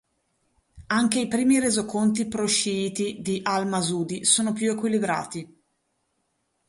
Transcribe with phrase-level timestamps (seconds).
[0.87, 5.47] Anche i primi resoconti pro-sciiti di al-Masudi sono più equilibrati.